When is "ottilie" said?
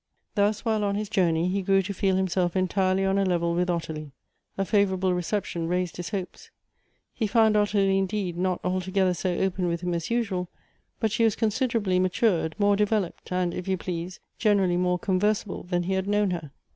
3.69-4.09, 7.55-7.99